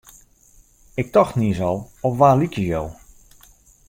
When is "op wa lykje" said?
2.07-2.65